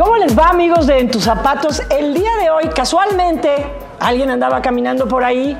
[0.00, 1.82] ¿Cómo les va amigos de En tus zapatos?
[1.90, 3.50] El día de hoy, casualmente,
[3.98, 5.54] alguien andaba caminando por ahí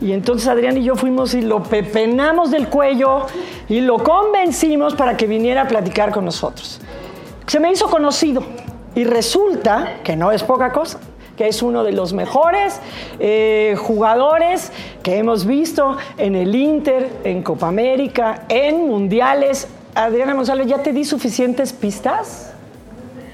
[0.00, 3.26] y entonces Adrián y yo fuimos y lo pepenamos del cuello
[3.68, 6.80] y lo convencimos para que viniera a platicar con nosotros.
[7.46, 8.42] Se me hizo conocido
[8.96, 10.98] y resulta que no es poca cosa
[11.36, 12.80] que es uno de los mejores
[13.20, 14.72] eh, jugadores
[15.04, 19.68] que hemos visto en el Inter, en Copa América, en Mundiales.
[19.94, 22.55] Adriana González, ¿ya te di suficientes pistas?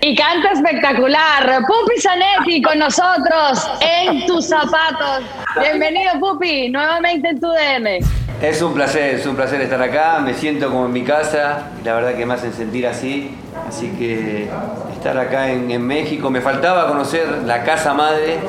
[0.05, 1.61] Y canta espectacular.
[1.65, 5.25] Pupi Zanetti con nosotros en tus zapatos.
[5.61, 8.01] Bienvenido, Pupi, nuevamente en tu DM.
[8.43, 10.19] Es un placer, es un placer estar acá.
[10.19, 11.71] Me siento como en mi casa.
[11.85, 13.31] La verdad que me hacen sentir así.
[13.69, 14.49] Así que
[14.93, 16.31] estar acá en, en México.
[16.31, 18.41] Me faltaba conocer la casa madre,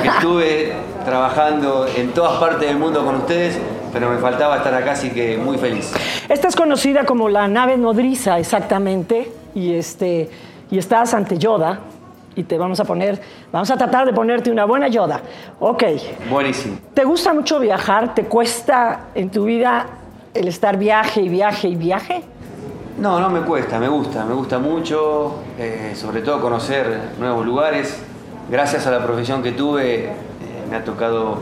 [0.00, 0.72] que estuve
[1.04, 3.58] trabajando en todas partes del mundo con ustedes,
[3.92, 5.92] pero me faltaba estar acá, así que muy feliz.
[6.30, 9.30] Esta es conocida como la nave nodriza, exactamente.
[9.54, 10.30] Y este
[10.72, 11.80] y estás ante Yoda
[12.34, 13.20] y te vamos a poner,
[13.52, 15.20] vamos a tratar de ponerte una buena Yoda.
[15.60, 15.84] Ok.
[16.30, 16.78] Buenísimo.
[16.94, 18.14] ¿Te gusta mucho viajar?
[18.14, 19.84] ¿Te cuesta en tu vida
[20.32, 22.22] el estar viaje y viaje y viaje?
[22.98, 28.02] No, no me cuesta, me gusta, me gusta mucho, eh, sobre todo conocer nuevos lugares.
[28.50, 30.12] Gracias a la profesión que tuve, eh,
[30.70, 31.36] me ha tocado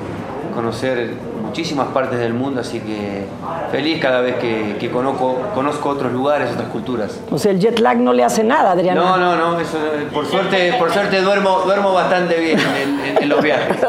[0.56, 1.14] conocer
[1.50, 3.24] muchísimas partes del mundo, así que
[3.72, 7.20] feliz cada vez que, que conozco, conozco otros lugares, otras culturas.
[7.30, 9.00] O sea, el jet lag no le hace nada, Adriana.
[9.00, 9.76] No, no, no, eso,
[10.14, 13.76] por suerte, por suerte duermo, duermo bastante bien en, en- en los viajes.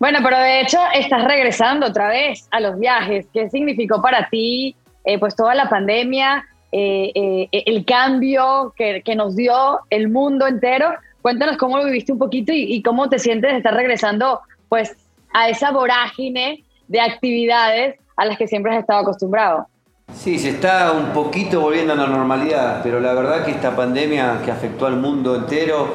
[0.00, 3.26] Bueno, pero de hecho estás regresando otra vez a los viajes.
[3.34, 4.74] ¿Qué significó para ti
[5.04, 10.46] eh, pues toda la pandemia, eh, eh, el cambio que, que nos dio el mundo
[10.46, 10.94] entero?
[11.20, 14.40] Cuéntanos cómo lo viviste un poquito y, y cómo te sientes de estar regresando
[14.70, 14.96] pues
[15.32, 19.66] a esa vorágine de actividades a las que siempre has estado acostumbrado.
[20.14, 24.40] Sí, se está un poquito volviendo a la normalidad, pero la verdad que esta pandemia
[24.44, 25.94] que afectó al mundo entero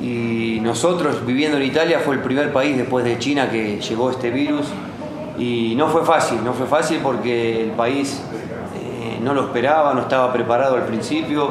[0.00, 4.30] y nosotros viviendo en Italia fue el primer país después de China que llegó este
[4.30, 4.66] virus.
[5.38, 8.22] Y no fue fácil, no fue fácil porque el país
[8.76, 11.48] eh, no lo esperaba, no estaba preparado al principio,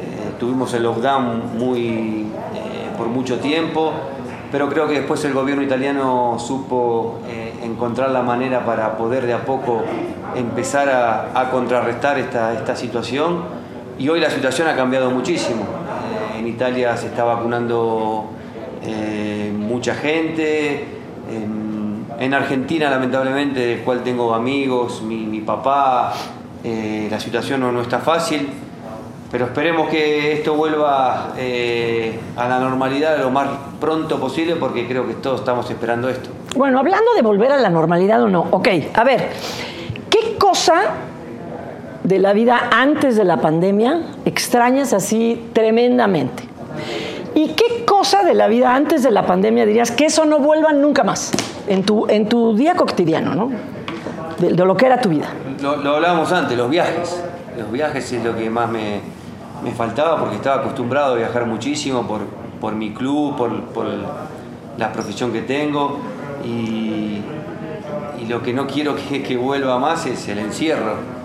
[0.00, 3.92] eh, tuvimos el lockdown muy, eh, por mucho tiempo,
[4.50, 9.32] pero creo que después el gobierno italiano supo eh, encontrar la manera para poder de
[9.32, 9.82] a poco
[10.34, 10.88] empezar
[11.34, 13.44] a, contrarrestar esta, esta situación.
[13.98, 15.62] Y hoy la situación ha cambiado muchísimo.
[15.62, 18.30] Eh, en Italia se está vacunando
[18.82, 20.84] eh, mucha gente,
[21.30, 26.12] en, en Argentina lamentablemente, del cual tengo amigos, mi, mi papá,
[26.62, 28.48] eh, la situación no, no está fácil,
[29.30, 33.48] pero esperemos que esto vuelva eh, a la normalidad lo más
[33.80, 36.30] pronto posible porque creo que todos estamos esperando esto.
[36.56, 39.28] Bueno, hablando de volver a la normalidad o no, ok, a ver,
[40.10, 40.82] ¿qué cosa
[42.02, 46.42] de la vida antes de la pandemia extrañas así tremendamente?
[47.36, 50.72] ¿Y qué cosa de la vida antes de la pandemia dirías que eso no vuelva
[50.72, 51.30] nunca más
[51.68, 53.52] en tu, en tu día cotidiano, ¿no?
[54.40, 55.28] De, de lo que era tu vida.
[55.62, 57.22] Lo, lo hablábamos antes, los viajes.
[57.56, 59.00] Los viajes es lo que más me,
[59.62, 62.20] me faltaba porque estaba acostumbrado a viajar muchísimo por,
[62.60, 63.86] por mi club, por, por
[64.76, 65.98] la profesión que tengo
[66.44, 67.22] y,
[68.18, 71.20] y lo que no quiero que, que vuelva más es el encierro.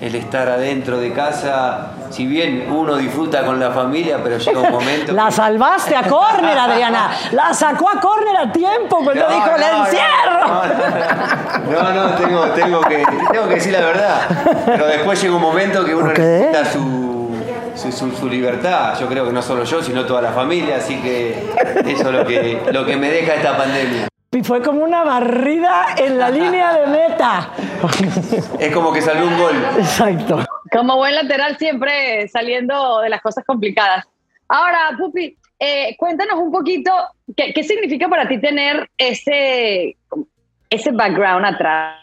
[0.00, 4.70] El estar adentro de casa, si bien uno disfruta con la familia, pero llega un
[4.70, 5.12] momento...
[5.14, 7.10] La salvaste a córner, Adriana.
[7.30, 10.46] La sacó a córner a tiempo cuando No, dijo el no, encierro.
[11.70, 14.20] No, no, no, tengo, tengo, que, tengo que decir la verdad.
[14.66, 17.03] Pero después llega un momento que uno necesita su,
[17.74, 18.98] su, su- su libertad.
[19.00, 20.76] Yo creo que no solo yo, sino toda la familia.
[20.76, 21.30] Así que
[21.86, 24.08] eso es lo que, lo que me deja esta pandemia.
[24.32, 27.50] Y fue como una barrida en la línea de meta.
[28.58, 29.54] Es como que salió un gol.
[29.78, 30.44] Exacto.
[30.72, 34.04] Como buen lateral siempre saliendo de las cosas complicadas.
[34.48, 36.90] Ahora, Pupi, eh, cuéntanos un poquito
[37.36, 39.96] qué, qué significa para ti tener ese,
[40.68, 41.96] ese background atrás,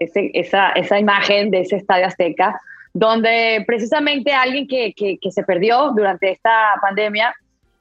[0.00, 2.58] ese- esa, esa imagen de ese estadio azteca,
[2.94, 7.34] donde precisamente alguien que, que- que se perdió durante esta pandemia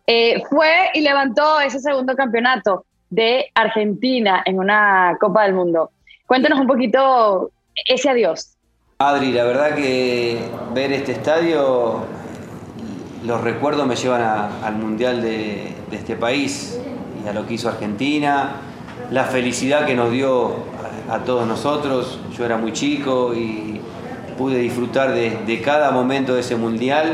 [0.05, 5.91] eh, fue y levantó ese segundo campeonato de Argentina en una Copa del Mundo.
[6.25, 7.51] Cuéntanos un poquito
[7.87, 8.55] ese adiós?
[8.97, 10.39] Adri, la verdad que
[10.73, 12.05] ver este estadio,
[13.25, 16.79] los recuerdos me llevan al Mundial de, este país
[17.23, 18.55] y a lo que hizo Argentina,
[19.11, 20.55] la felicidad que nos dio
[21.09, 22.19] a, todos nosotros.
[22.35, 23.79] Yo era muy chico y
[24.37, 27.07] pude disfrutar de, cada momento de ese Mundial,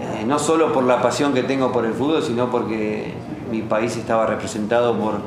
[0.00, 3.14] eh, no solo por la pasión que tengo por el fútbol, sino porque
[3.50, 5.20] mi país estaba representado por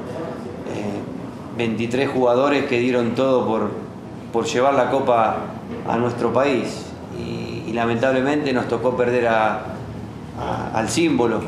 [1.57, 3.45] 23 eh, jugadores que dieron todo
[4.31, 5.37] por, llevar la copa
[5.87, 6.85] a nuestro país.
[7.17, 11.41] Y, lamentablemente nos tocó perder al símbolo,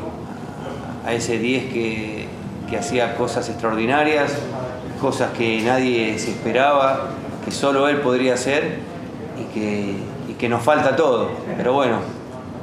[1.06, 2.28] a, ese 10 que,
[2.76, 4.32] hacía cosas extraordinarias,
[5.00, 7.10] cosas que nadie se esperaba,
[7.44, 8.80] que solo él podría hacer
[9.40, 9.96] y que,
[10.38, 11.28] que nos falta todo.
[11.56, 11.98] Pero bueno,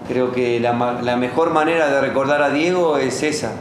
[0.07, 3.51] creo que la, la mejor manera de recordar a Diego es esa,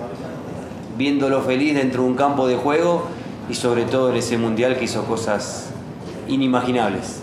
[0.96, 3.04] viéndolo feliz dentro de un campo de juego
[3.48, 5.72] y sobre todo en ese mundial que hizo cosas
[6.28, 7.22] inimaginables.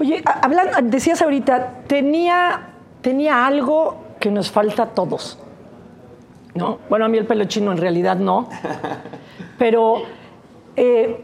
[0.00, 2.68] Oye, hablando, decías ahorita, tenía,
[3.00, 5.38] tenía algo que nos falta a todos.
[6.54, 6.78] ¿No?
[6.88, 8.48] Bueno, a mí el pelo chino en realidad no.
[9.58, 10.02] Pero,
[10.76, 11.20] eh,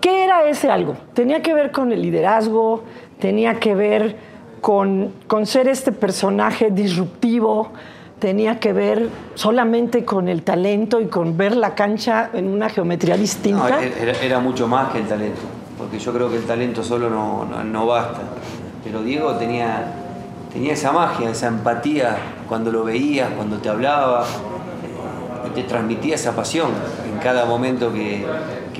[0.00, 0.96] ¿qué era ese algo?
[1.12, 2.84] Tenía que ver con el liderazgo,
[3.20, 4.16] tenía que ver
[4.60, 7.70] con, con ser este personaje disruptivo,
[8.18, 13.16] tenía que ver solamente con el talento y con ver la cancha en una geometría
[13.16, 13.80] distinta.
[13.80, 15.40] No, era, mucho más que el talento,
[15.78, 18.20] porque yo creo que el talento solo no, basta.
[18.84, 19.92] Pero Diego tenía,
[20.52, 22.16] tenía esa magia, esa empatía
[22.48, 24.24] cuando lo veías, cuando te hablaba,
[25.46, 26.70] y te transmitía esa pasión
[27.10, 28.24] en cada momento que,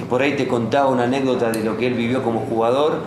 [0.09, 3.01] por ahí te contaba una anécdota de lo que él vivió como jugador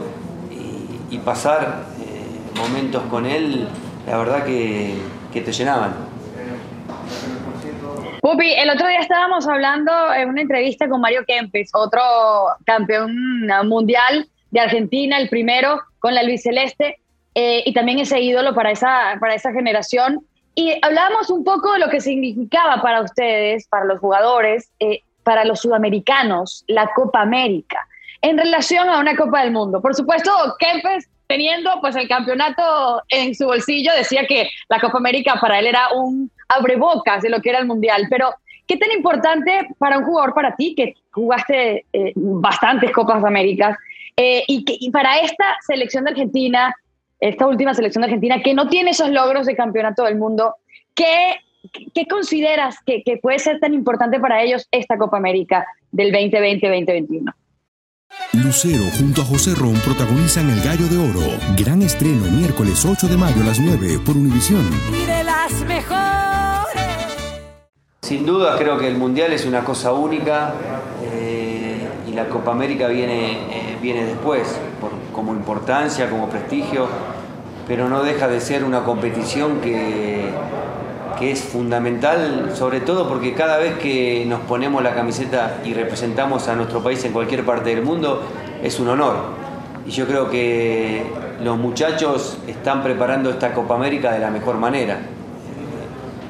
[1.14, 3.68] y, pasar eh, momentos con él,
[4.08, 4.98] la verdad que
[5.32, 6.14] te llenaban.
[8.24, 12.02] Pupi, el otro día estábamos hablando en una entrevista con Mario Kempes, otro
[12.64, 17.00] campeón mundial de Argentina, el primero con la Luis Celeste,
[17.36, 20.26] eh, y también ese ídolo para esa, para esa generación.
[20.56, 25.44] Y hablábamos un poco de lo que significaba para ustedes, para los jugadores, eh, para
[25.44, 27.86] los sudamericanos, la Copa América,
[28.24, 29.82] en relación a una Copa del Mundo.
[29.82, 35.36] Por supuesto, Kempes teniendo pues el campeonato en su bolsillo, decía que la Copa América
[35.40, 38.08] para él era un abrebocas de lo que era el Mundial.
[38.10, 38.34] Pero,
[38.66, 43.78] ¿qué tan importante para un jugador, para ti, que jugaste eh, bastantes Copas Américas,
[44.16, 46.74] eh, y, que, para esta selección de Argentina,
[47.20, 50.56] esta última selección de Argentina, que no tiene esos logros de campeonato del mundo,
[50.94, 51.40] ¿qué,
[51.94, 57.34] qué consideras que, que puede ser tan importante para ellos esta Copa América del 2020-2021?
[58.34, 61.38] Lucero junto a José Ron protagonizan El Gallo de Oro.
[61.56, 64.68] Gran estreno miércoles 8 de mayo a las 9 por Univisión.
[64.92, 66.82] Y de las mejores.
[68.02, 70.54] Sin duda creo que el Mundial es una cosa única
[71.04, 74.48] eh, y la Copa América viene, eh, viene después,
[75.14, 76.88] como importancia, como prestigio,
[77.68, 80.32] pero no deja de ser una competición que
[81.18, 86.48] que es fundamental, sobre todo porque cada vez que nos ponemos la camiseta y representamos
[86.48, 88.22] a nuestro país en cualquier parte del mundo,
[88.64, 89.16] es un honor.
[89.86, 91.06] Y yo creo que
[91.42, 95.00] los muchachos están preparando esta Copa América de la mejor manera.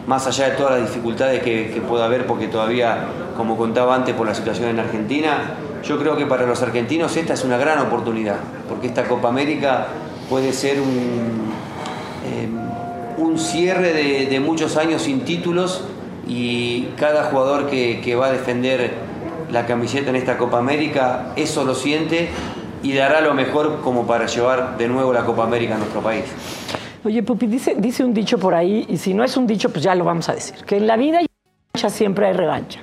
[0.07, 3.05] Más allá de todas las dificultades que, pueda haber, porque todavía,
[3.37, 7.33] como contaba antes, por la situación en Argentina, yo creo que para los argentinos esta
[7.33, 8.37] es una gran oportunidad,
[8.67, 9.87] porque esta Copa América
[10.29, 11.53] puede ser un,
[12.25, 12.47] eh,
[13.23, 13.93] un cierre
[14.25, 15.83] de, muchos años sin títulos
[16.27, 18.91] y cada jugador que, va a defender
[19.51, 22.29] la camiseta en esta Copa América eso lo siente
[22.81, 26.25] y dará lo mejor como para llevar de nuevo la Copa América a nuestro país.
[27.05, 29.83] Oye, Pupi, dice, dice un dicho por ahí, y si no es un dicho, pues
[29.83, 31.19] ya lo vamos a decir, que en la vida
[31.89, 32.79] siempre hay revancha.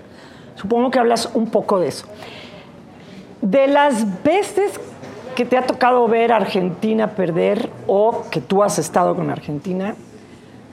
[0.56, 2.06] Supongo que hablas un poco de eso.
[3.40, 4.78] De las veces
[5.34, 9.94] que te ha tocado ver a Argentina perder o que tú has estado con Argentina,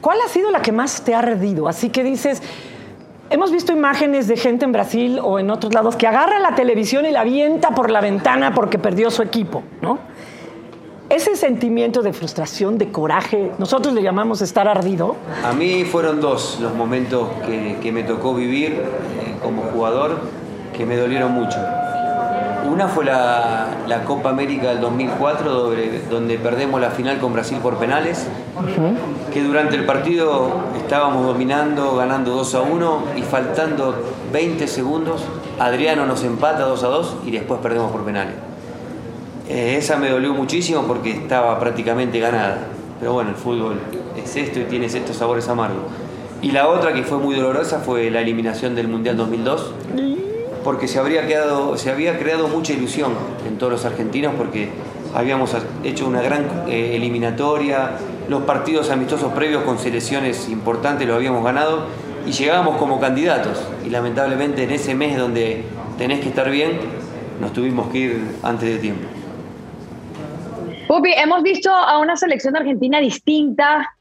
[0.01, 1.67] ¿Cuál ha sido la que más te ha ardido?
[1.67, 2.41] Así que dices,
[3.29, 7.05] hemos visto imágenes de gente en Brasil o en otros lados que agarra la televisión
[7.05, 9.99] y la avienta por la ventana porque perdió su equipo, ¿no?
[11.09, 15.15] Ese sentimiento de frustración, de coraje, nosotros le llamamos estar ardido.
[15.45, 17.29] A mí fueron dos los momentos
[17.81, 20.19] que, me tocó vivir eh, como jugador
[20.75, 21.57] que me dolieron mucho.
[22.67, 25.71] Una fue la, Copa América del 2004,
[26.09, 28.27] donde, perdemos la final con Brasil por penales,
[29.33, 33.95] que durante el partido estábamos dominando, ganando 2 a 1 y faltando
[34.33, 35.23] 20 segundos,
[35.59, 38.35] Adriano nos empata 2 a 2 y después perdemos por penales.
[39.47, 42.57] Eh, esa me dolió muchísimo porque estaba prácticamente ganada.
[42.99, 43.79] Pero bueno, el fútbol
[44.17, 45.83] es esto y tiene estos sabores amargos.
[46.41, 49.73] Y la otra que fue muy dolorosa fue la eliminación del Mundial 2002
[50.67, 53.13] porque se, habría había creado mucha ilusión
[53.47, 54.67] en todos los argentinos porque
[55.15, 55.55] habíamos
[55.85, 57.91] hecho una gran eh, eliminatoria,
[58.27, 61.85] los partidos amistosos previos con selecciones importantes los habíamos ganado
[62.25, 63.65] y llegábamos como candidatos.
[63.85, 65.63] Y lamentablemente en ese mes donde
[65.97, 66.81] tenés que estar bien,
[67.39, 69.07] nos tuvimos que ir antes de tiempo.
[70.89, 73.95] Pupi, hemos visto a una selección argentina distinta,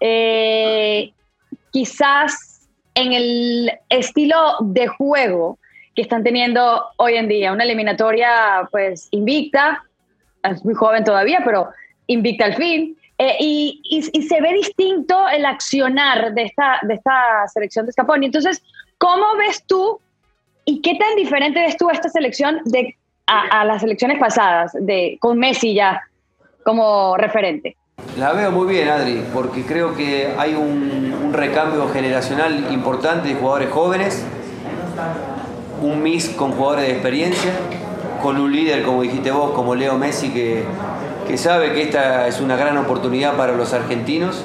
[0.00, 1.12] eh,
[1.70, 5.60] quizás en el estilo de juego
[5.94, 7.52] que están teniendo hoy en día.
[7.52, 9.82] Una eliminatoria pues invicta,
[10.42, 11.68] es muy joven todavía, pero
[12.06, 12.96] invicta al fin.
[13.18, 18.26] Eh, y, se ve distinto el accionar de esta, de esta selección de Scaponi.
[18.26, 18.62] Entonces,
[18.96, 20.00] ¿cómo ves tú
[20.64, 25.38] y qué tan diferente ves tú esta selección de, a, las selecciones pasadas, de, con
[25.38, 26.00] Messi ya
[26.64, 27.76] como referente?
[28.16, 33.34] La veo muy bien, Adri, porque creo que hay un, un recambio generacional importante de
[33.34, 34.24] jugadores jóvenes,
[35.80, 37.52] un mix con jugadores de experiencia,
[38.22, 40.64] con un líder, como dijiste vos, como Leo Messi, que
[41.30, 44.42] que sabe que esta es una gran oportunidad para los argentinos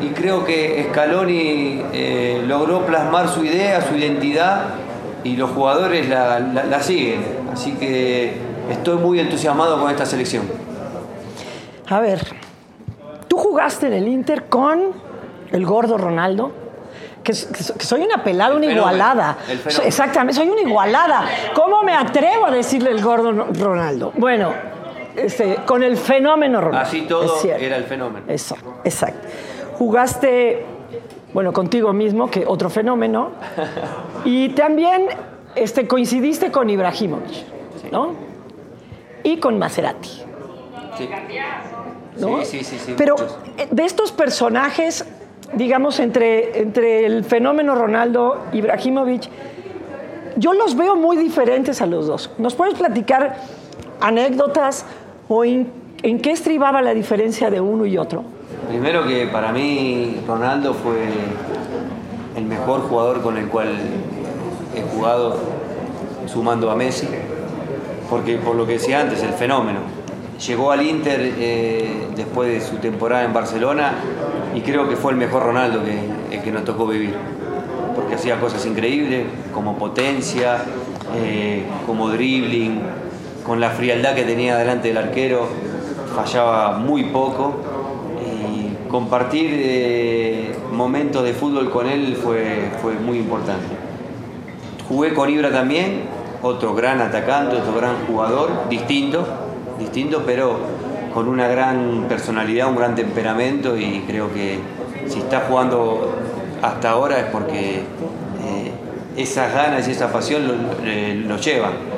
[0.00, 4.68] y creo que Scaloni eh, logró plasmar su idea, su identidad
[5.22, 7.20] y los jugadores la, siguen.
[7.52, 8.38] Así que
[8.70, 10.44] estoy muy entusiasmado con esta selección.
[11.88, 12.26] A ver,
[13.28, 14.92] tú jugaste en el Inter con
[15.52, 16.52] el gordo Ronaldo.
[17.24, 19.38] Que, soy una pelada, una igualada.
[19.84, 21.26] Exactamente, soy una igualada.
[21.54, 24.12] ¿Cómo me atrevo a decirle el gordo Ronaldo?
[24.16, 24.52] Bueno,
[25.16, 26.86] este, con el fenómeno Ronaldo.
[26.86, 28.26] Así todo era el fenómeno.
[28.28, 29.26] Eso, exacto.
[29.78, 30.66] Jugaste,
[31.32, 33.30] bueno, contigo mismo, que otro fenómeno.
[34.24, 35.08] y también
[35.54, 38.14] este, coincidiste con Ibrahimovic, ¿no?
[39.22, 40.22] Y con Maserati.
[40.98, 41.08] Sí.
[42.44, 43.16] Sí, sí, sí, Pero
[43.56, 45.04] eh, de estos personajes,
[45.56, 49.28] digamos, entre, entre el fenómeno Ronaldo, Ibrahimovic,
[50.36, 52.30] yo los veo muy diferentes a los dos.
[52.38, 53.36] ¿Nos puedes platicar
[54.00, 54.84] anécdotas
[55.28, 55.70] ¿O en,
[56.20, 58.24] qué estribaba la diferencia de uno y otro?
[58.68, 60.96] Primero que para mí Ronaldo fue
[62.36, 63.68] el mejor jugador con el cual
[64.74, 65.36] he jugado
[66.26, 67.08] sumando a Messi,
[68.10, 69.80] porque por lo que decía antes, el fenómeno.
[70.38, 73.94] Llegó al Inter eh, después de su temporada en Barcelona
[74.54, 77.14] y creo que fue el mejor Ronaldo que, nos tocó vivir,
[77.94, 80.58] porque hacía cosas increíbles como potencia,
[81.16, 82.80] eh, como dribbling,
[83.46, 85.46] con la frialdad que tenía delante del arquero,
[86.14, 87.54] fallaba muy poco
[88.20, 93.66] y compartir eh, momentos de fútbol con él fue, fue muy importante.
[94.88, 96.02] Jugué con Ibra también,
[96.42, 99.26] otro gran atacante, otro gran jugador, distinto,
[99.78, 100.58] distinto, pero
[101.12, 104.58] con una gran personalidad, un gran temperamento y creo que
[105.08, 106.16] si está jugando
[106.62, 108.72] hasta ahora es porque eh,
[109.16, 110.54] esas ganas y esa pasión lo,
[110.84, 111.94] eh, lo llevan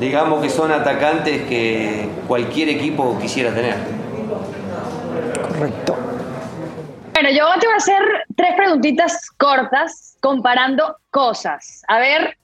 [0.00, 3.76] digamos que son atacantes que cualquier equipo quisiera tener.
[5.48, 5.96] Correcto.
[7.12, 8.02] Bueno, yo te voy a hacer
[8.36, 11.82] tres preguntitas cortas comparando cosas.
[11.88, 12.36] A ver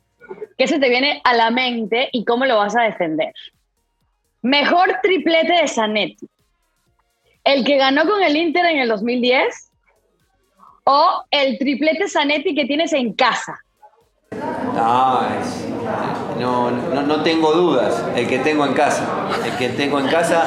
[0.56, 3.32] qué se te viene a la mente y cómo lo vas a defender.
[4.42, 6.26] Mejor triplete de Zanetti.
[7.44, 9.70] ¿El que ganó con el Inter en el 2010?
[10.84, 13.56] ¿O el triplete Zanetti que tienes en casa?
[14.74, 19.06] No, es, no, no, tengo dudas, el que tengo en casa,
[19.44, 20.46] el que tengo en casa.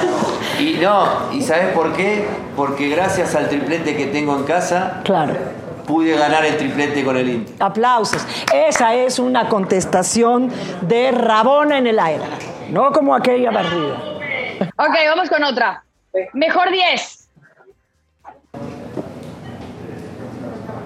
[0.59, 2.27] Y no, ¿y sabes por qué?
[2.55, 5.35] Porque gracias al triplete que tengo en casa, claro.
[5.85, 7.55] pude ganar el triplete con el Inter.
[7.59, 8.25] Aplausos.
[8.53, 12.23] Esa es una contestación de Rabona en el aire,
[12.69, 13.98] no como aquella barrida.
[14.77, 15.84] Ok, vamos con otra.
[16.34, 17.29] Mejor 10.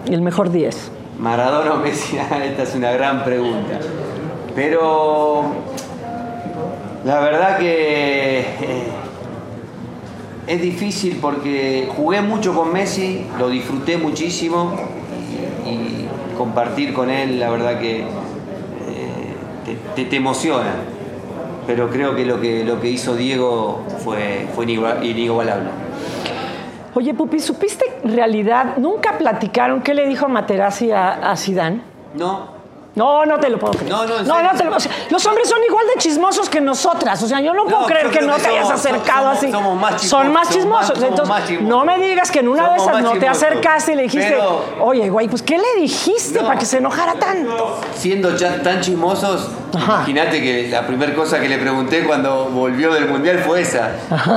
[0.08, 0.92] El mejor 10.
[1.20, 3.80] Maradona o Messi, esta es una gran pregunta.
[4.56, 5.54] Pero
[7.06, 8.88] la verdad que eh,
[10.48, 14.76] es difícil porque jugué mucho con Messi, lo disfruté muchísimo
[15.66, 18.06] y, compartir con él, la verdad que eh,
[19.96, 20.74] te, emociona.
[21.70, 25.70] Pero creo que lo que, lo que hizo Diego fue, fue inigualable.
[26.96, 28.78] Oye, Pupi, ¿supiste realidad?
[28.78, 31.82] ¿Nunca platicaron qué le dijo Materazzi a, a Zidane?
[32.16, 32.59] No.
[33.00, 33.90] No, no te lo puedo creer.
[33.90, 37.24] No, no, no, no te lo, Los hombres son igual de chismosos que nosotras.
[37.24, 39.50] O sea, yo no puedo creer que no te hayas acercado así.
[39.50, 40.10] Somos más chismosos.
[40.10, 41.02] Son más chismosos.
[41.02, 44.38] Entonces, no me digas que en una de esas no te acercaste y le dijiste,
[44.82, 47.80] oye, güey, pues ¿qué le dijiste para que se enojara tanto?
[47.96, 53.40] Siendo tan chismosos, imagínate que la primera cosa que le pregunté cuando volvió del mundial
[53.40, 53.92] fue esa.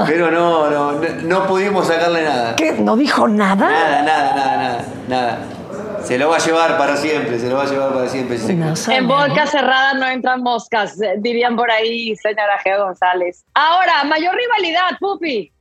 [0.07, 0.93] Pero no, no,
[1.23, 2.55] no, pudimos sacarle nada.
[2.55, 2.75] ¿Qué?
[2.75, 3.69] ¿No dijo nada?
[3.69, 4.85] Nada, nada, nada, nada.
[5.09, 5.39] nada.
[6.05, 8.39] Se lo va a llevar para siempre, se lo va a llevar para siempre.
[8.55, 8.75] No.
[8.89, 13.45] En boca cerrada no entran moscas, eh, dirían por ahí, señora Geo González.
[13.55, 15.53] Ahora, mayor rivalidad, Pupi.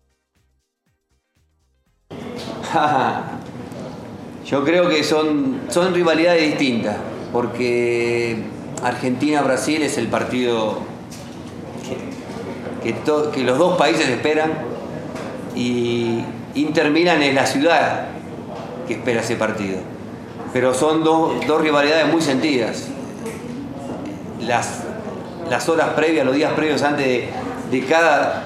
[4.46, 6.98] Yo creo que son, son rivalidades distintas,
[7.32, 8.44] porque
[8.84, 10.80] Argentina-Brasil es el partido
[12.84, 14.52] que, que to- que los dos países esperan
[15.56, 16.24] y
[16.56, 18.08] Inter Milan es la ciudad
[18.88, 19.78] que espera ese partido.
[20.54, 22.90] Pero son dos, dos rivalidades muy sentidas.
[24.42, 24.84] Las,
[25.50, 27.30] las horas previas, los días previos antes de,
[27.72, 28.44] de cada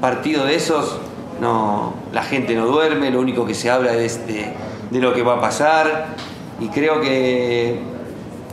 [0.00, 0.98] partido de esos,
[1.40, 4.52] no, la gente no duerme, lo único que se habla es de,
[4.90, 6.08] de lo que va a pasar
[6.60, 7.80] y creo que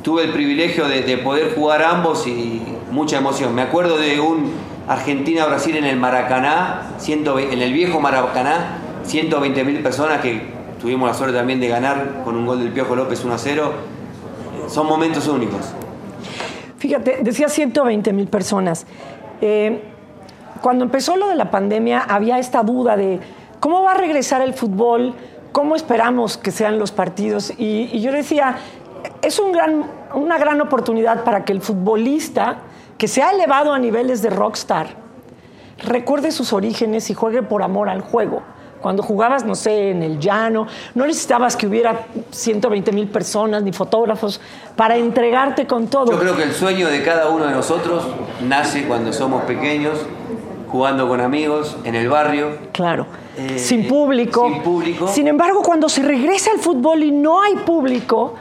[0.02, 3.54] tuve el privilegio de, de poder jugar ambos y mucha emoción.
[3.54, 4.52] Me acuerdo de un
[4.88, 11.14] Argentina-Brasil en el Maracaná, 120 en el viejo Maracaná, 120 mil personas que tuvimos la
[11.14, 13.72] suerte también de ganar con un gol del Piojo López 1 a 0.
[14.68, 15.74] Son momentos únicos.
[16.78, 18.86] Fíjate, decía 120 mil personas.
[19.42, 19.84] Eh,
[20.62, 23.20] cuando empezó lo de la pandemia había esta duda de
[23.60, 25.14] cómo va a regresar el fútbol,
[25.52, 27.54] cómo esperamos que sean los partidos.
[27.58, 28.58] Y, yo decía,
[29.22, 32.60] es un gran, una gran oportunidad para que el futbolista,
[32.98, 34.88] que se ha elevado a niveles de rockstar,
[35.80, 38.42] recuerde sus orígenes y juegue por amor al juego.
[38.82, 43.74] Cuando jugabas, no sé, en el llano, no necesitabas que hubiera 120 mil personas ni
[43.74, 44.40] fotógrafos
[44.76, 46.12] para entregarte con todo.
[46.12, 48.08] Yo creo que el sueño de cada uno de nosotros
[48.48, 50.00] nace cuando somos pequeños,
[50.70, 52.58] jugando con amigos, en el barrio.
[52.72, 53.08] Claro.
[53.38, 54.48] Eh, sin público.
[54.48, 55.08] sin público.
[55.08, 58.36] Sin embargo, cuando se regresa al fútbol y no hay público,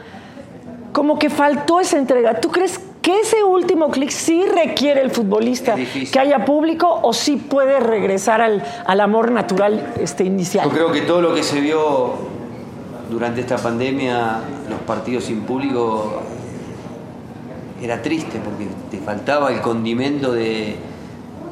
[0.93, 2.39] como que faltó esa entrega.
[2.39, 5.75] ¿Tú crees que ese último clic sí requiere el futbolista?
[5.75, 10.65] Que haya público o sí puede regresar al, al amor natural este, inicial?
[10.65, 12.13] Yo creo que todo lo que se vio
[13.09, 16.21] durante esta pandemia, los partidos sin público,
[17.81, 20.75] era triste porque te faltaba el condimento de,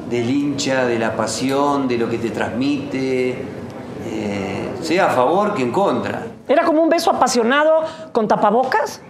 [0.08, 5.62] del hincha, de la pasión, de lo que te transmite, eh, sea a favor que
[5.62, 6.24] en contra.
[6.46, 9.00] ¿Era como un beso apasionado con tapabocas?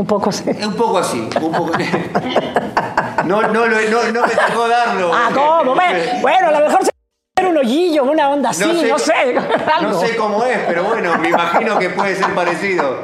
[0.00, 0.48] Un poco así.
[0.48, 1.72] Es un poco así, un poco...
[3.26, 5.12] No, no, no, no me tocó darlo.
[5.14, 5.74] Ah, ¿cómo?
[6.22, 9.34] Bueno, a lo mejor se un hoyillo, una onda así, no sé.
[9.34, 9.40] No
[9.76, 10.00] algo.
[10.00, 13.02] sé cómo es, pero bueno, me imagino que puede ser parecido.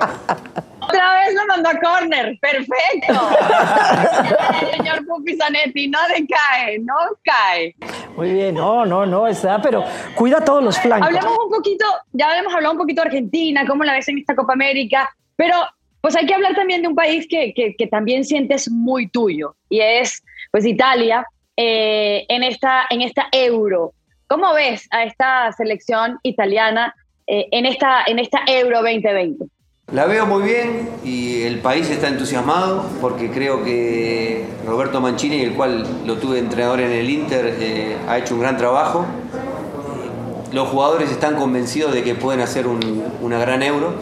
[0.80, 2.38] Otra vez lo mandó a corner.
[2.40, 3.28] Perfecto.
[4.62, 7.74] El señor Pupi Zanetti no decae, no cae.
[8.16, 11.08] Muy bien, no, no, no, está, pero cuida todos los flancos.
[11.08, 14.34] Hablemos un poquito, ya habíamos hablado un poquito de Argentina, cómo la ves en esta
[14.34, 15.56] Copa América, pero
[16.00, 19.54] pues hay que hablar también de un país que, que, que también sientes muy tuyo
[19.68, 23.92] y es pues Italia eh, en, esta, en esta Euro.
[24.28, 26.94] ¿Cómo ves a esta selección italiana
[27.26, 29.46] eh, en, esta, en esta Euro 2020?
[29.92, 35.54] La veo muy bien y el país está entusiasmado porque creo que Roberto Mancini, el
[35.54, 39.06] cual lo tuve entrenador en el Inter, eh, ha hecho un gran trabajo.
[40.52, 43.94] Los jugadores están convencidos de que pueden hacer un- una gran euro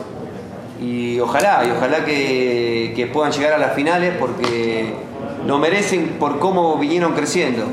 [0.80, 4.92] y ojalá, y ojalá que, puedan llegar a las finales porque
[5.46, 7.64] lo merecen por cómo vinieron creciendo.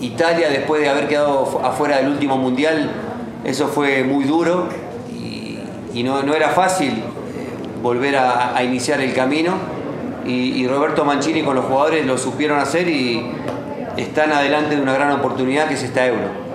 [0.00, 2.90] Italia, después de haber quedado fu- afuera del último mundial,
[3.44, 4.68] eso fue muy duro
[5.92, 7.02] y, no, no era fácil eh,
[7.82, 9.54] volver a, iniciar el camino.
[10.26, 13.26] Y Roberto Mancini con los jugadores lo supieron hacer y
[13.96, 16.49] están adelante de una gran oportunidad que es esta euro.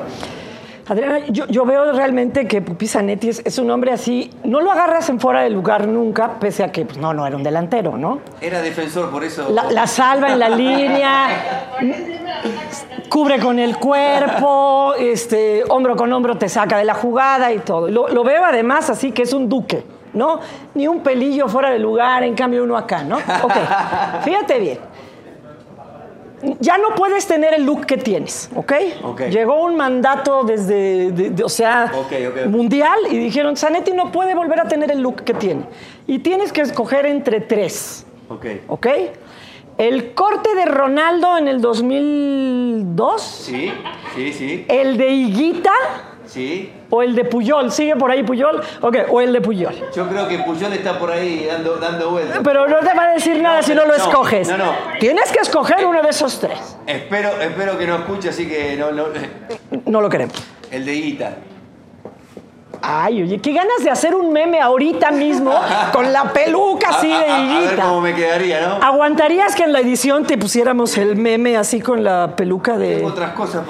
[0.87, 4.71] Adriana, yo, yo veo realmente que Pupi Zanetti es, es un hombre así, no lo
[4.71, 7.97] agarras en fuera de lugar nunca, pese a que pues, no, no era un delantero,
[7.97, 8.19] ¿no?
[8.39, 9.49] Era defensor, por eso.
[9.49, 11.27] La, la salva en la línea,
[13.09, 17.89] cubre con el cuerpo, este, hombro con hombro te saca de la jugada y todo.
[17.89, 20.39] Lo, lo veo además así que es un duque, ¿no?
[20.75, 23.17] Ni un pelillo fuera de lugar, en cambio uno acá, ¿no?
[23.17, 23.53] Ok,
[24.23, 24.79] fíjate bien.
[26.59, 28.73] Ya no puedes tener el look que tienes, ¿ok?
[29.29, 31.91] Llegó un mandato desde, de- de- o sea,
[32.49, 35.63] mundial y dijeron, Zanetti no puede volver a tener el look que tiene.
[36.07, 38.05] Y tienes que escoger entre tres.
[38.29, 38.45] Ok.
[38.67, 38.87] ¿Ok?
[39.77, 43.71] El corte de Ronaldo en el 2002, Sí,
[44.15, 45.71] sí, sí, el de Higuita
[46.25, 46.71] sí.
[46.95, 47.71] O el de Puyol.
[47.71, 48.61] ¿Sigue por ahí Puyol?
[48.81, 49.73] Ok, o el de Puyol.
[49.95, 52.39] Yo creo que Puyol está por ahí dando, dando vueltas.
[52.43, 54.47] Pero no te va a decir nada si no lo no, escoges.
[54.47, 54.73] no, no.
[54.99, 56.77] Tienes que escoger uno de esos tres.
[56.87, 59.05] Espero, espero que no escuche, así que no, no.
[59.85, 60.35] No lo queremos.
[60.71, 61.35] El de Guita.
[62.87, 65.51] Ay, oye, qué ganas de hacer un meme ahorita mismo
[65.93, 67.83] con la peluca así A- de a- a ver Higuita.
[67.83, 68.75] cómo me quedaría, ¿no?
[68.85, 72.97] ¿Aguantarías que en la edición te pusiéramos el meme así con la peluca de.?
[72.97, 73.63] Tengo otras cosas,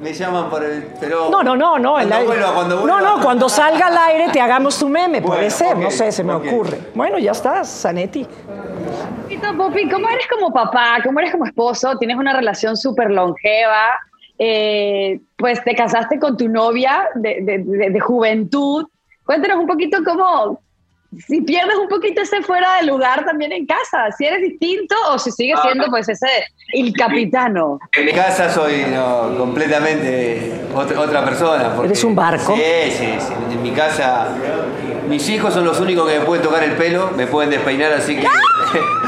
[0.00, 0.82] me llaman para el.
[0.98, 1.98] Pero No, no, no, no.
[1.98, 3.00] el Cuando aire- vuelva, cuando no, vuelva.
[3.00, 5.20] no, cuando salga al aire te hagamos tu meme.
[5.20, 6.46] Puede Bueno, ser, no ok, sé, se me ok.
[6.46, 6.78] ocurre.
[6.94, 8.26] Bueno, ya estás, Zanetti.
[9.58, 10.96] Popi, ¿cómo eres como papá?
[11.04, 11.96] ¿Cómo eres como esposo?
[11.98, 13.98] Tienes una relación súper longeva.
[14.38, 18.86] Eh, pues te casaste con tu novia de, de- de- de juventud.
[19.24, 20.60] Cuéntanos un poquito cómo,
[21.26, 25.18] si pierdes un poquito ese fuera de lugar también en casa, si eres distinto o
[25.18, 26.26] si sigues siendo pues ese
[26.72, 27.78] el capitano.
[27.92, 31.72] En mi casa soy no, completamente otra, otra persona.
[31.74, 32.54] porque- ¿Eres un barco?
[32.56, 33.32] Sí, sí, sí.
[33.52, 34.28] En mi casa,
[35.08, 38.16] mis hijos son los únicos que me pueden tocar el pelo, me pueden despeinar, así
[38.16, 38.26] que.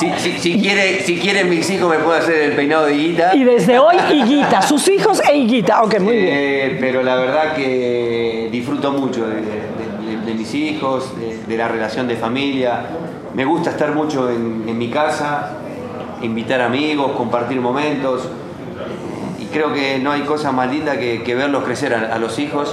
[0.00, 3.34] si, si, si, quiere, si quieren mis hijos, me pueden hacer el peinado de guita.
[3.36, 5.82] Y desde hoy, Higuita, sus hijos e Higuita.
[5.82, 6.28] Ok, muy bien.
[6.30, 11.12] Eh, pero la verdad que disfruto mucho de, de- de- de mis hijos,
[11.46, 12.82] de, la relación de familia.
[13.34, 15.52] Me gusta estar mucho en, en mi casa,
[16.22, 18.28] invitar amigos, compartir momentos.
[19.40, 22.38] Y creo que no hay cosa más linda que, que verlos crecer a, a los
[22.38, 22.70] hijos,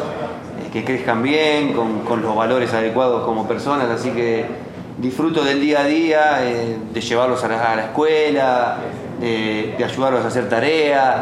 [0.65, 3.89] eh, que crezcan bien, con, con los valores adecuados como personas.
[3.89, 4.45] Así que
[4.97, 8.77] disfruto del día a día, eh, de llevarlos a la, a la escuela,
[9.19, 11.15] de, de ayudarlos a hacer tareas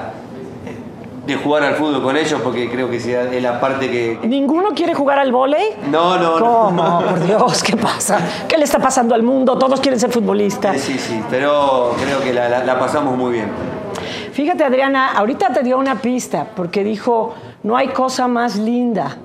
[1.26, 4.20] de jugar al fútbol con ellos porque creo que sea- es la parte que...
[4.28, 5.70] ¿Ninguno quiere jugar al vóley?
[5.90, 6.46] No, no, no.
[6.46, 7.00] ¿Cómo?
[7.02, 8.20] Por Dios, ¿qué pasa?
[8.48, 9.58] ¿Qué le está pasando al mundo?
[9.58, 10.80] Todos quieren ser futbolistas.
[10.80, 13.48] Sí, sí, pero creo que la, la- la pasamos muy bien.
[14.34, 17.34] Fíjate, Adriana, ahorita te dio una pista porque dijo,
[17.64, 19.18] no hay cosa más linda.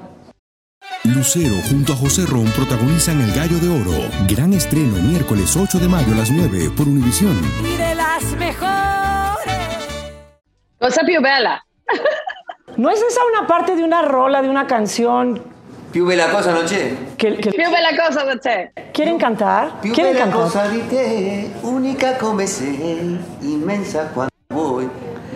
[1.20, 4.09] Lucero junto a José Ron protagonizan El Gallo de Oro.
[4.26, 7.38] Gran estreno miércoles 8 de mayo a las 9 por Univisión.
[7.62, 9.54] Y de las mejores.
[10.78, 11.62] Cosa piubela.
[12.78, 15.42] ¿No es esa una parte de una rola, de una canción
[15.92, 16.96] la cosa noche.
[17.18, 18.72] que, que Piubela cosa, noche.
[18.94, 19.78] quieren cantar?
[19.83, 20.40] ¿Quieren cantar?
[20.40, 20.70] cosa
[22.18, 22.46] come
[23.42, 24.11] inmensa.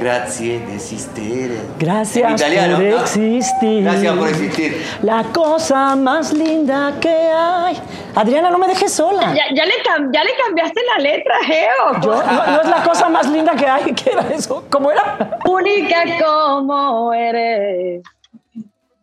[0.04, 1.60] Grazie di esistere.
[1.78, 3.00] Gracias En italiano, por ¿no?
[3.00, 3.82] existir.
[3.84, 4.86] Gracias por existir.
[5.00, 7.80] La cosa más linda que hay.
[8.14, 9.32] Adriana, no me dejes sola.
[9.34, 12.00] Ya, ya, le cam- ya le cambiaste la letra, Geo.
[12.02, 13.94] Yo- no, no es la cosa más linda que hay.
[13.94, 14.66] ¿Qué era eso?
[14.70, 15.38] ¿Cómo era?
[15.48, 18.02] Única como eres.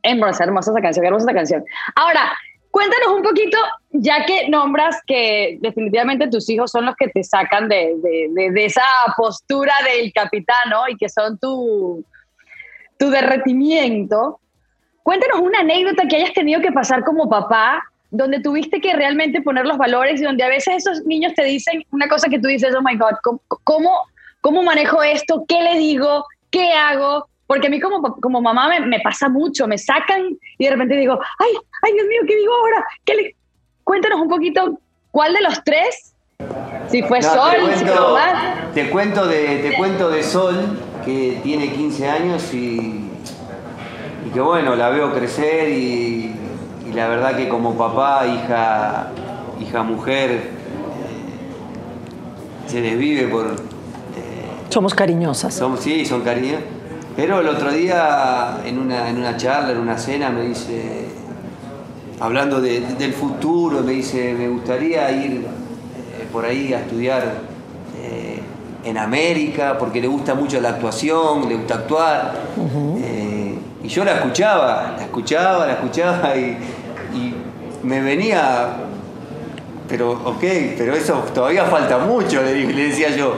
[0.04, 1.64] Hermosa, hermosa esa canción, hermosa esa canción.
[1.96, 2.32] Ahora,
[2.72, 3.58] cuéntanos un poquito,
[3.92, 8.66] ya que nombras que definitivamente tus hijos son los que te sacan de, de- de-
[8.66, 8.84] esa
[9.18, 12.04] postura del capitano y que son tu,
[12.98, 14.40] tu derretimiento.
[15.04, 19.66] Cuéntanos una anécdota que hayas tenido que pasar como papá, donde tuviste que realmente poner
[19.66, 22.74] los valores y donde a veces esos niños te dicen una cosa que tú dices,
[22.76, 24.02] oh my God, ¿cómo, cómo,
[24.42, 25.46] cómo manejo esto?
[25.48, 26.26] ¿Qué le digo?
[26.52, 27.28] ¿Qué hago?
[27.52, 30.22] Porque a mí como, como mamá me, me pasa mucho, me sacan
[30.58, 31.50] y de repente digo, ay,
[31.82, 32.86] ay Dios mío, ¿qué digo ahora?
[33.04, 33.36] ¿Qué le...
[33.84, 34.80] Cuéntanos un poquito,
[35.12, 36.14] ¿cuál de los tres?
[36.88, 38.72] Si fue No, Sol, te, si fue cuento, mamá.
[38.74, 43.10] te, cuento de, te cuento de Sol, que tiene 15 años y,
[44.26, 46.34] y que bueno, la veo crecer y,
[46.88, 49.10] y la verdad que como papá, hija,
[49.60, 50.42] hija mujer, eh,
[52.68, 53.58] se desvive por,
[54.70, 55.54] Somos cariñosas.
[55.54, 56.62] Son, sí, son cariños.
[57.22, 61.06] Pero el otro día, en una, en una charla, en una cena, me dice,
[62.20, 67.22] hablando de- del futuro, me dice, me gustaría ir eh, por ahí a estudiar
[68.02, 68.40] eh,
[68.84, 72.34] en América, porque le gusta mucho la actuación, le gusta actuar.
[73.04, 76.58] Eh, y yo la escuchaba, la escuchaba, la escuchaba y,
[77.14, 77.36] y
[77.84, 78.78] me venía
[79.88, 80.44] pero ok,
[80.76, 83.36] pero eso todavía falta mucho, le decía yo.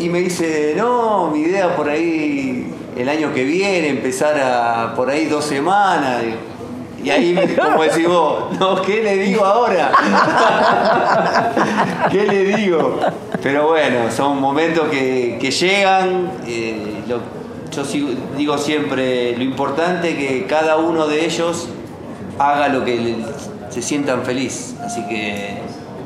[0.00, 5.10] Y me dice, no, mi idea por ahí el año que viene, empezar a por
[5.10, 6.22] ahí dos semanas.
[7.04, 9.92] Y ahí, como decís vos, no, ¿qué le digo ahora?
[12.10, 12.98] ¿Qué le digo?
[13.42, 16.30] Pero bueno, son momentos que, que llegan.
[16.46, 16.86] eh,
[17.70, 17.84] yo
[18.36, 21.68] digo siempre, lo importante es que cada uno de ellos
[22.38, 23.16] haga lo que
[23.68, 24.74] se sientan feliz.
[24.82, 25.58] Así que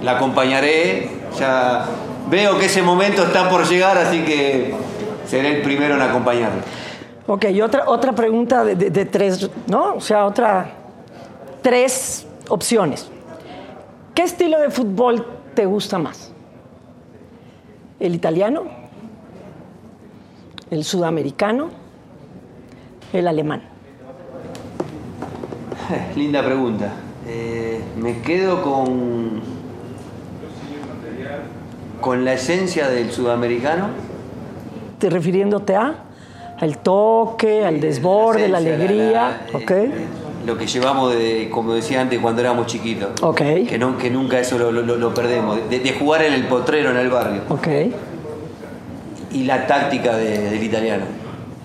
[0.03, 1.11] la acompañaré.
[1.39, 1.87] Ya
[2.31, 4.75] veo que ese momento está por llegar, así que
[5.27, 6.63] seré el primero en acompañarlo.
[7.27, 9.95] Ok, y otra, otra pregunta de, de- de tres, ¿no?
[9.95, 10.71] O sea, otra.
[11.63, 13.09] Tres opciones.
[14.15, 16.31] ¿Qué estilo de fútbol te gusta más?
[17.99, 18.65] ¿El italiano?
[20.71, 21.71] ¿El sudamericano?
[23.15, 23.63] ¿El alemán?
[26.17, 26.93] Linda pregunta.
[27.27, 29.41] Eh, me quedo con
[32.05, 33.87] con la esencia del sudamericano.
[34.99, 35.95] ¿Te refiriéndote a?
[36.61, 39.71] Al toque, al desborde, la esencia, alegría, la- ¿ok?
[39.71, 39.91] eh,
[40.47, 43.09] lo que llevamos de, como decía antes, cuando éramos chiquitos.
[43.23, 43.39] Ok.
[43.67, 46.91] Que, no, que nunca eso lo, lo- lo perdemos, de, de jugar en el potrero
[46.91, 47.41] en el barrio.
[47.49, 47.69] Ok.
[49.33, 51.07] Y la táctica de- del italiano.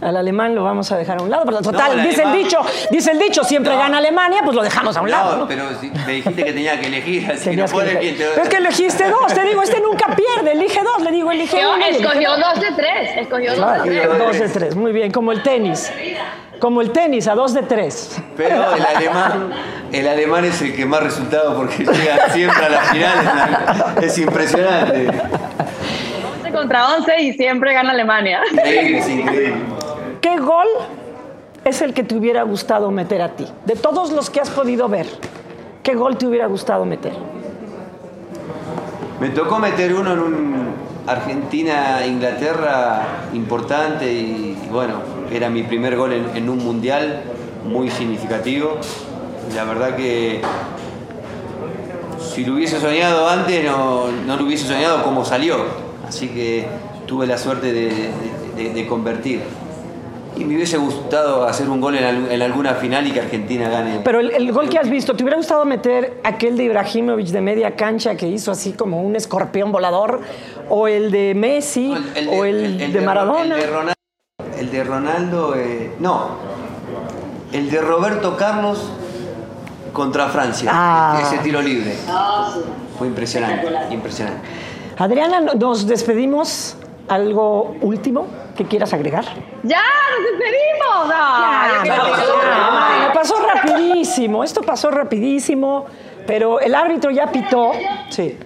[0.01, 2.57] Al alemán lo vamos a dejar a un lado, pero total, No, dice el dicho,
[2.89, 3.79] dice el dicho, siempre No.
[3.79, 5.45] gana Alemania, pues lo dejamos a un lado.
[5.47, 8.15] Pero si- me dijiste que tenía que elegir, así que no que puedes elegir.
[8.15, 8.29] bien.
[8.29, 11.29] te- Pero es que elegiste dos, te digo, este nunca pierde, elige dos, le digo,
[11.31, 11.85] elige Escogió, uno.
[11.85, 12.59] elige escogió dos.
[12.61, 13.17] de tres.
[13.17, 14.17] Escogió dos de tres.
[14.19, 15.91] dos de tres, muy bien, como el tenis.
[16.59, 18.21] Como el tenis, a dos de tres.
[18.37, 19.49] Pero el alemán,
[19.91, 23.29] el alemán es el que más resultado porque llega siempre a las finales.
[24.01, 25.07] Es impresionante.
[26.37, 28.41] 11 contra 11 y siempre gana Alemania.
[28.51, 29.55] Increíble, es increíble.
[30.21, 30.67] ¿Qué gol
[31.63, 33.47] es el que te hubiera gustado meter a ti?
[33.65, 35.07] De todos los que has podido ver,
[35.81, 37.13] ¿qué gol te hubiera gustado meter?
[39.21, 40.67] Me tocó meter uno en un
[41.07, 44.95] Argentina-Inglaterra importante y, bueno,
[45.31, 47.21] era mi primer gol en, un mundial
[47.65, 48.77] muy significativo.
[49.55, 50.41] La verdad que
[52.19, 55.57] si lo hubiese soñado antes no, no lo hubiese soñado como salió.
[56.05, 56.67] Así que
[57.05, 59.41] tuve la suerte de convertir.
[60.37, 63.67] Y me hubiese gustado hacer un gol en, al- en alguna final y que Argentina
[63.67, 63.99] gane.
[64.05, 67.41] Pero el, el gol que has visto, ¿te hubiera gustado meter aquel de Ibrahimovic de
[67.41, 70.21] media cancha que hizo así como un escorpión volador?
[70.69, 71.93] ¿O el de Messi?
[72.31, 73.55] ¿O el, de, Maradona?
[73.55, 73.93] El de Ronaldo,
[74.59, 76.27] el de Ronaldo, eh, no.
[77.51, 78.91] El de Roberto Carlos
[79.91, 80.69] contra Francia.
[80.73, 81.19] Ah.
[81.23, 81.95] Ese tiro libre.
[82.97, 84.41] Fue impresionante, impresionante.
[84.97, 86.75] Adriana, no- nos despedimos.
[87.09, 89.25] ¿Algo último que quieras agregar?
[89.63, 89.81] ¡Ya!
[89.81, 91.07] ¡Nos despedimos!
[91.07, 95.85] No, Ah, no, no, no, pasó rapidísimo, esto pasó rapidísimo,
[96.27, 97.71] pero el árbitro ya pitó.
[98.09, 98.37] Sí.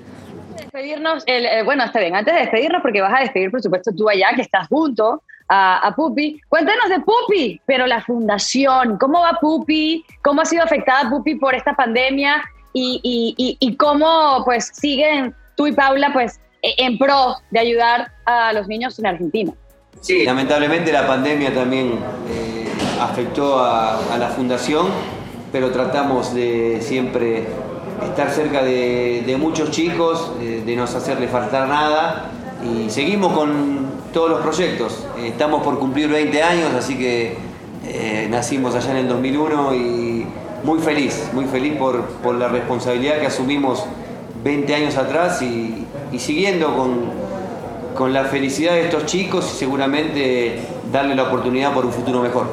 [0.55, 3.91] despedirnos, el- eh, bueno, está bien, antes de despedirnos, porque vas a despedir, por supuesto,
[3.95, 6.39] tú allá, que estás junto a, a Pupi.
[6.49, 10.03] Cuéntanos de Pupi, pero la fundación, ¿cómo va Pupi?
[10.23, 12.41] ¿Cómo ha sido afectada Pupi por esta pandemia?
[12.71, 18.11] Y, y- y- y cómo, pues, siguen tú y Paula, pues, en pro de ayudar
[18.25, 19.53] a los niños en Argentina.
[20.01, 21.99] Sí, lamentablemente la pandemia también
[22.29, 22.67] eh,
[22.99, 24.87] afectó a, la fundación,
[25.51, 27.45] pero tratamos de siempre
[28.03, 32.31] estar cerca de, muchos chicos, de, de no hacerle faltar nada
[32.63, 35.05] y seguimos con todos los proyectos.
[35.17, 37.35] Eh, estamos por cumplir 20 años, así que
[37.85, 40.25] eh, nacimos allá en el 2001 y
[40.63, 43.85] muy feliz, muy feliz por, por la responsabilidad que asumimos
[44.43, 45.82] 20 años atrás y,
[46.13, 47.01] y siguiendo con,
[47.95, 50.59] con la felicidad de estos chicos y seguramente
[50.91, 52.47] darle la oportunidad por un futuro mejor.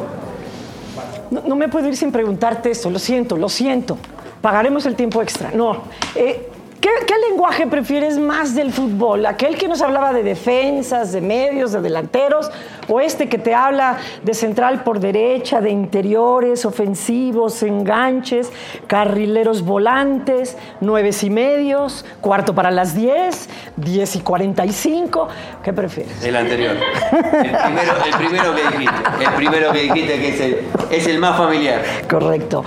[1.30, 3.96] No, me puedo ir sin preguntarte esto, lo siento, lo siento.
[4.40, 5.52] Pagaremos el tiempo extra.
[5.54, 5.82] No.
[6.16, 6.49] Eh,
[6.80, 9.26] ¿qué, qué lenguaje prefieres más del fútbol?
[9.26, 12.50] ¿Aquel que nos hablaba de defensas, de medios, de delanteros?
[12.88, 18.50] ¿O este que te habla de central por derecha, de interiores, ofensivos, enganches,
[18.88, 25.28] carrileros volantes, nueves y medios, cuarto para las diez, diez y cuarenta y cinco?
[25.62, 26.24] ¿Qué prefieres?
[26.24, 26.76] El anterior.
[27.12, 29.24] El primero, el primero que dijiste.
[29.24, 30.58] El primero que dijiste que es el,
[30.90, 31.82] es el más familiar.
[32.08, 32.64] Correcto.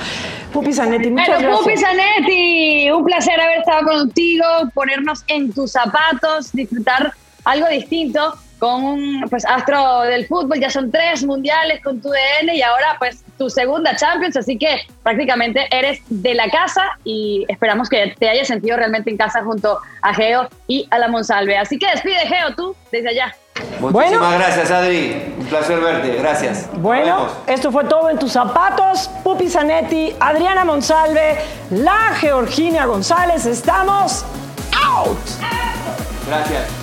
[0.54, 1.60] Pupi Zanetti, muchas Pero gracias.
[1.60, 7.12] Pupi Zanetti, un placer haber estado contigo, ponernos en tus zapatos, disfrutar
[7.44, 10.58] algo distinto con un pues, astro del fútbol.
[10.58, 14.88] Ya son tres mundiales con tu DN y ahora pues tu segunda Champions, así que
[15.04, 19.80] prácticamente eres de la casa y esperamos que te hayas sentido realmente en casa junto
[20.02, 21.58] a Geo y a la Monsalve.
[21.58, 23.36] Así que despide Geo tú desde allá.
[23.82, 24.30] Muchísimas Bueno.
[24.39, 25.34] gracias, Adri.
[25.38, 26.15] Un placer verte.
[26.15, 26.69] Gracias.
[26.76, 29.10] Bueno, esto fue todo en tus zapatos.
[29.26, 31.38] Pupi Zanetti, Adriana Monsalve,
[31.69, 33.45] la Georgina González.
[33.45, 34.26] Estamos
[34.71, 35.19] out.
[36.30, 36.83] Gracias.